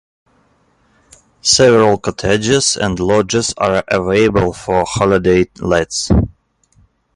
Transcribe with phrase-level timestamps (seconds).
[1.43, 6.09] Several cottages and lodges are available for holiday lets.